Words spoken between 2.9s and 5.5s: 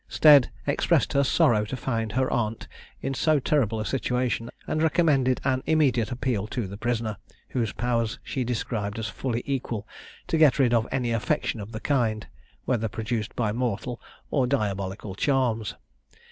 in so terrible a situation, and recommended